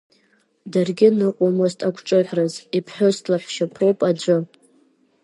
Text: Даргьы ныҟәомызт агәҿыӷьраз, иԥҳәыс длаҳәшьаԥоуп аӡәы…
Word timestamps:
Даргьы 0.71 1.09
ныҟәомызт 1.17 1.79
агәҿыӷьраз, 1.87 2.53
иԥҳәыс 2.77 3.17
длаҳәшьаԥоуп 3.23 3.99
аӡәы… 4.09 4.37